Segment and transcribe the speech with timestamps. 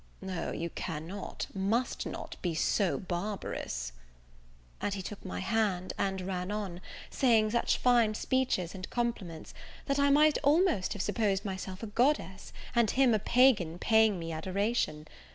[0.27, 3.91] "O you cannot, must not be so barbarous."
[4.81, 6.81] And he took my hand, and ran on,
[7.11, 9.53] saying such fine speeches, and compliments,
[9.85, 14.31] that I might almost have supposed myself a goddess, and him a pagan paying me
[14.31, 15.07] adoration.